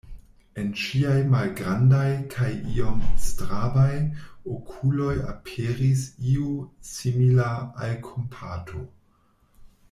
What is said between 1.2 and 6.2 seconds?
malgrandaj kaj iom strabaj okuloj aperis